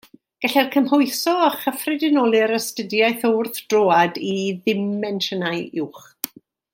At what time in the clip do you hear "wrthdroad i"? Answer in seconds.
3.35-4.35